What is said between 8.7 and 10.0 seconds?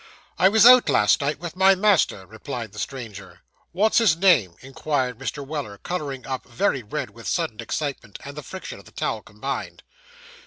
of the towel combined.